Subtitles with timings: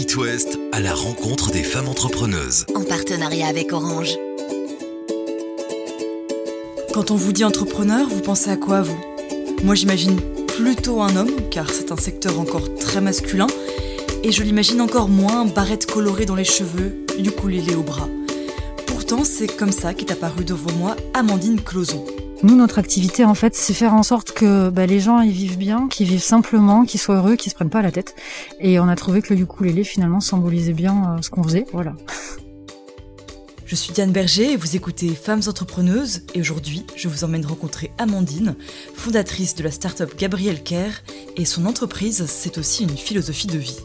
[0.00, 2.64] It West à la rencontre des femmes entrepreneuses.
[2.74, 4.16] En partenariat avec Orange.
[6.94, 8.98] Quand on vous dit entrepreneur, vous pensez à quoi vous?
[9.62, 13.46] Moi j'imagine plutôt un homme, car c'est un secteur encore très masculin,
[14.24, 18.08] et je l'imagine encore moins barrette colorée dans les cheveux, ukulélé au bras.
[18.86, 22.06] Pourtant, c'est comme ça qu'est apparue devant moi Amandine Closon.
[22.42, 25.58] Nous, notre activité, en fait, c'est faire en sorte que bah, les gens ils vivent
[25.58, 28.14] bien, qu'ils vivent simplement, qu'ils soient heureux, qu'ils se prennent pas la tête.
[28.60, 31.66] Et on a trouvé que le ukulélé, finalement, symbolisait bien euh, ce qu'on faisait.
[31.72, 31.92] Voilà.
[33.66, 36.22] Je suis Diane Berger et vous écoutez Femmes Entrepreneuses.
[36.34, 38.56] Et aujourd'hui, je vous emmène rencontrer Amandine,
[38.96, 41.04] fondatrice de la start-up Gabrielle Care.
[41.36, 43.78] Et son entreprise, c'est aussi une philosophie de vie.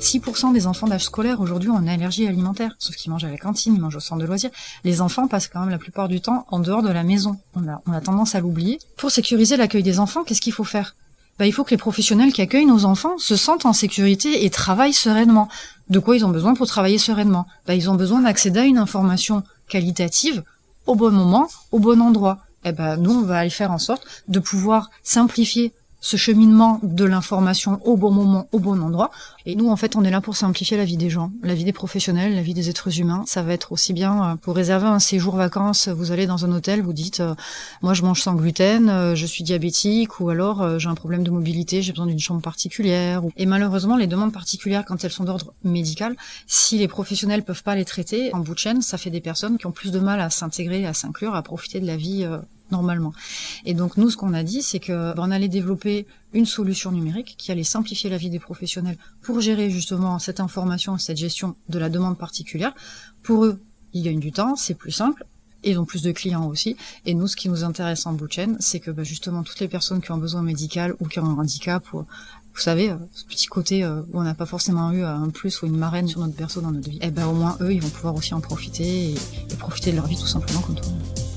[0.00, 3.36] 6% des enfants d'âge scolaire aujourd'hui ont une allergie alimentaire, sauf qu'ils mangent à la
[3.36, 4.50] cantine, ils mangent au centre de loisirs.
[4.84, 7.36] Les enfants passent quand même la plupart du temps en dehors de la maison.
[7.54, 8.78] On a, tendance à l'oublier.
[8.96, 10.94] Pour sécuriser l'accueil des enfants, qu'est-ce qu'il faut faire?
[11.38, 14.50] Bah, il faut que les professionnels qui accueillent nos enfants se sentent en sécurité et
[14.50, 15.48] travaillent sereinement.
[15.88, 17.46] De quoi ils ont besoin pour travailler sereinement?
[17.66, 20.42] Bah, Ils ont besoin d'accéder à une information qualitative
[20.86, 22.38] au bon moment, au bon endroit.
[22.64, 27.04] Eh ben, nous, on va aller faire en sorte de pouvoir simplifier ce cheminement de
[27.04, 29.10] l'information au bon moment, au bon endroit.
[29.46, 31.64] Et nous, en fait, on est là pour simplifier la vie des gens, la vie
[31.64, 33.24] des professionnels, la vie des êtres humains.
[33.26, 36.52] Ça va être aussi bien euh, pour réserver un séjour vacances, vous allez dans un
[36.52, 37.34] hôtel, vous dites, euh,
[37.82, 41.30] moi je mange sans gluten, euh, je suis diabétique, ou alors j'ai un problème de
[41.30, 43.22] mobilité, j'ai besoin d'une chambre particulière.
[43.36, 46.14] Et malheureusement, les demandes particulières, quand elles sont d'ordre médical,
[46.46, 49.58] si les professionnels peuvent pas les traiter, en bout de chaîne, ça fait des personnes
[49.58, 52.26] qui ont plus de mal à s'intégrer, à s'inclure, à profiter de la vie
[52.70, 53.12] normalement.
[53.64, 56.92] Et donc nous, ce qu'on a dit, c'est que ben, on allait développer une solution
[56.92, 61.56] numérique qui allait simplifier la vie des professionnels pour gérer justement cette information, cette gestion
[61.68, 62.74] de la demande particulière.
[63.22, 63.60] Pour eux,
[63.94, 65.24] ils gagnent du temps, c'est plus simple.
[65.64, 66.76] Ils ont plus de clients aussi.
[67.04, 69.58] Et nous, ce qui nous intéresse en bout de chaîne, c'est que ben, justement toutes
[69.58, 72.04] les personnes qui ont besoin médical ou qui ont un handicap, ou,
[72.58, 75.62] vous savez, euh, ce petit côté euh, où on n'a pas forcément eu un plus
[75.62, 77.80] ou une marraine sur notre berceau dans notre vie, eh ben au moins eux, ils
[77.80, 79.14] vont pouvoir aussi en profiter et,
[79.50, 81.27] et profiter de leur vie tout simplement comme tout le monde.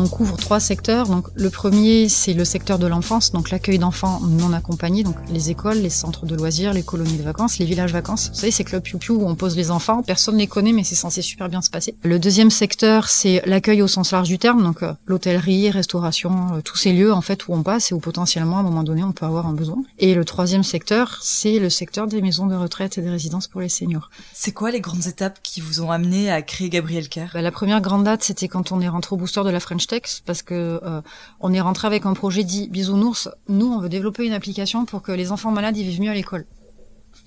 [0.00, 1.06] On couvre trois secteurs.
[1.08, 5.50] Donc, le premier, c'est le secteur de l'enfance, donc l'accueil d'enfants non accompagnés, donc les
[5.50, 8.30] écoles, les centres de loisirs, les colonies de vacances, les villages vacances.
[8.30, 10.02] Vous savez, c'est Club Piu Piu où on pose les enfants.
[10.02, 11.94] Personne ne les connaît, mais c'est censé super bien se passer.
[12.02, 16.60] Le deuxième secteur, c'est l'accueil au sens large du terme, donc euh, l'hôtellerie, restauration, euh,
[16.62, 19.04] tous ces lieux en fait où on passe et où potentiellement à un moment donné
[19.04, 19.82] on peut avoir un besoin.
[19.98, 23.60] Et le troisième secteur, c'est le secteur des maisons de retraite et des résidences pour
[23.60, 24.10] les seniors.
[24.32, 27.52] C'est quoi les grandes étapes qui vous ont amené à créer Gabriel Care bah, La
[27.52, 29.86] première grande date, c'était quand on est rentré au booster de la French
[30.26, 31.00] parce que euh,
[31.40, 33.28] on est rentré avec un projet dit bisounours.
[33.48, 36.14] Nous, on veut développer une application pour que les enfants malades y vivent mieux à
[36.14, 36.46] l'école.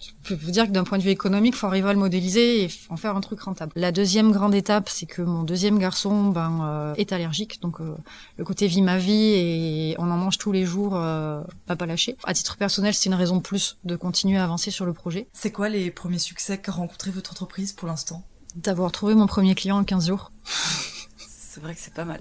[0.00, 2.64] Je peux vous dire que d'un point de vue économique, faut arriver à le modéliser
[2.64, 3.72] et en faire un truc rentable.
[3.74, 7.96] La deuxième grande étape, c'est que mon deuxième garçon ben, euh, est allergique, donc euh,
[8.36, 12.16] le côté vie ma vie et on en mange tous les jours, euh, pas lâcher.
[12.24, 15.26] À titre personnel, c'est une raison plus de continuer à avancer sur le projet.
[15.32, 18.24] C'est quoi les premiers succès qu'a rencontré votre entreprise pour l'instant?
[18.54, 20.32] D'avoir trouvé mon premier client en 15 jours.
[20.44, 22.20] c'est vrai que c'est pas mal.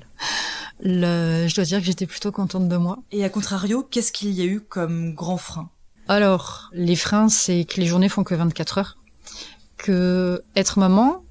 [0.80, 3.00] Le, je dois dire que j'étais plutôt contente de moi.
[3.12, 5.70] Et à contrario, qu'est-ce qu'il y a eu comme grand frein?
[6.08, 8.98] Alors, les freins, c'est que les journées font que 24 heures.
[9.78, 11.24] Que être maman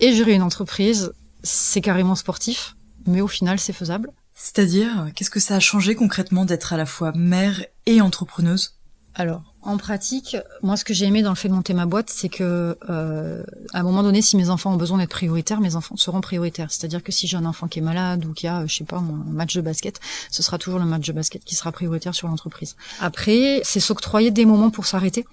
[0.00, 1.12] et gérer une entreprise,
[1.42, 4.10] c'est carrément sportif, mais au final, c'est faisable.
[4.32, 8.78] C'est-à-dire, qu'est-ce que ça a changé concrètement d'être à la fois mère et entrepreneuse?
[9.14, 12.10] Alors, en pratique, moi, ce que j'ai aimé dans le fait de monter ma boîte,
[12.10, 13.42] c'est que euh,
[13.72, 16.70] à un moment donné, si mes enfants ont besoin d'être prioritaires, mes enfants seront prioritaires.
[16.70, 18.98] C'est-à-dire que si j'ai un enfant qui est malade ou qui a, je sais pas,
[18.98, 22.28] un match de basket, ce sera toujours le match de basket qui sera prioritaire sur
[22.28, 22.76] l'entreprise.
[23.00, 25.24] Après, c'est s'octroyer des moments pour s'arrêter.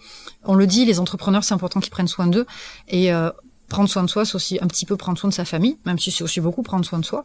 [0.46, 2.46] On le dit, les entrepreneurs, c'est important qu'ils prennent soin d'eux.
[2.88, 3.32] Et euh,
[3.72, 5.98] prendre soin de soi, c'est aussi un petit peu prendre soin de sa famille, même
[5.98, 7.24] si c'est aussi beaucoup prendre soin de soi.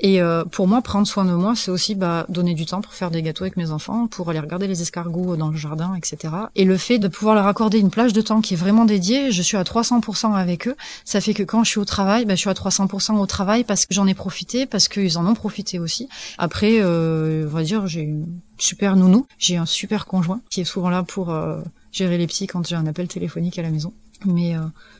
[0.00, 2.92] Et euh, pour moi, prendre soin de moi, c'est aussi bah, donner du temps pour
[2.92, 6.34] faire des gâteaux avec mes enfants, pour aller regarder les escargots dans le jardin, etc.
[6.56, 9.30] Et le fait de pouvoir leur accorder une plage de temps qui est vraiment dédiée,
[9.30, 10.76] je suis à 300% avec eux.
[11.04, 13.62] Ça fait que quand je suis au travail, bah, je suis à 300% au travail
[13.62, 16.08] parce que j'en ai profité, parce qu'ils en ont profité aussi.
[16.38, 18.26] Après, euh, on va dire, j'ai une
[18.58, 21.60] super nounou, j'ai un super conjoint qui est souvent là pour euh,
[21.92, 23.92] gérer les petits quand j'ai un appel téléphonique à la maison.
[24.26, 24.54] Mais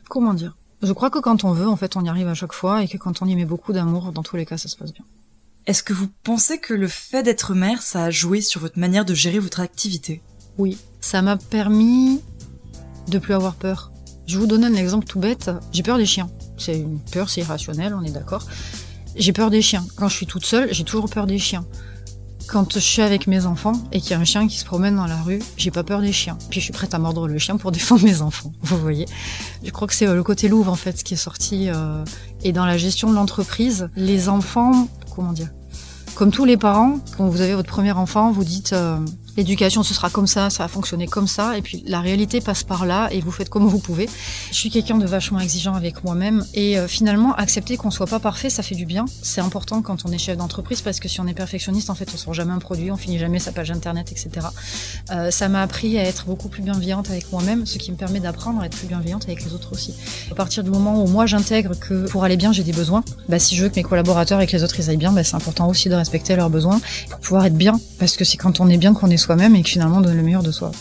[0.07, 0.55] comment dire?
[0.85, 2.87] Je crois que quand on veut, en fait, on y arrive à chaque fois et
[2.87, 5.03] que quand on y met beaucoup d'amour, dans tous les cas, ça se passe bien.
[5.65, 9.03] Est-ce que vous pensez que le fait d'être mère, ça a joué sur votre manière
[9.03, 10.21] de gérer votre activité?
[10.57, 12.21] Oui, ça m'a permis
[13.07, 13.91] de plus avoir peur.
[14.27, 15.51] Je vous donne un exemple tout bête.
[15.71, 16.29] J'ai peur des chiens.
[16.57, 18.47] C'est une peur, c'est irrationnel, on est d'accord.
[19.15, 19.85] J'ai peur des chiens.
[19.95, 21.65] Quand je suis toute seule, j'ai toujours peur des chiens.
[22.47, 24.95] Quand je suis avec mes enfants et qu'il y a un chien qui se promène
[24.95, 26.37] dans la rue, j'ai pas peur des chiens.
[26.49, 28.53] Puis je suis prête à mordre le chien pour défendre mes enfants.
[28.61, 29.05] Vous voyez
[29.63, 31.69] Je crois que c'est euh, le côté louvre en fait qui est sorti.
[31.69, 32.03] Euh,
[32.43, 35.49] et dans la gestion de l'entreprise, les enfants comment dire
[36.13, 38.99] Comme tous les parents, quand vous avez votre premier enfant, vous dites euh,
[39.37, 42.63] l'éducation ce sera comme ça, ça va fonctionner comme ça, et puis la réalité passe
[42.63, 44.09] par là et vous faites comme vous pouvez.
[44.51, 48.19] Je suis quelqu'un de vachement exigeant avec moi-même et euh, finalement accepter qu'on soit pas
[48.19, 49.05] parfait, ça fait du bien.
[49.21, 52.09] C'est important quand on est chef d'entreprise parce que si on est perfectionniste, en fait,
[52.13, 54.47] on sort jamais un produit, on finit jamais sa page internet, etc.
[55.11, 58.19] Euh, ça m'a appris à être beaucoup plus bienveillante avec moi-même, ce qui me permet
[58.19, 59.93] d'apprendre à être plus bienveillante avec les autres aussi.
[60.31, 63.39] À partir du moment où moi j'intègre que pour aller bien j'ai des besoins, bah
[63.39, 65.35] si je veux que mes collaborateurs et que les autres ils aillent bien, bah, c'est
[65.35, 66.79] important aussi de respecter leurs besoins
[67.09, 69.63] pour pouvoir être bien parce que c'est quand on est bien qu'on est soi-même et
[69.63, 70.71] que finalement on donne le meilleur de soi.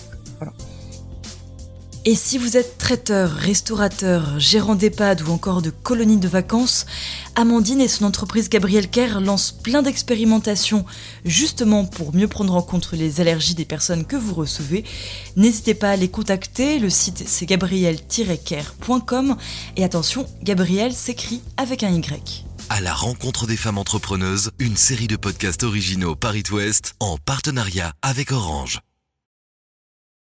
[2.06, 6.85] Et si vous êtes traiteur, restaurateur, gérant d'EHPAD ou encore de colonies de vacances,
[7.35, 10.85] Amandine et son entreprise Gabriel Care lancent plein d'expérimentations
[11.25, 14.85] justement pour mieux prendre en compte les allergies des personnes que vous recevez.
[15.37, 19.37] N'hésitez pas à les contacter, le site c'est gabriel-care.com
[19.79, 22.44] et attention, Gabriel s'écrit avec un Y.
[22.70, 27.93] À la rencontre des femmes entrepreneuses, une série de podcasts originaux Paris Ouest en partenariat
[28.02, 28.81] avec Orange.